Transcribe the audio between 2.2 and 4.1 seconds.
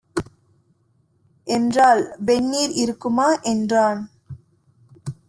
"வெந்நீர் இருக்குமா" என்றான்.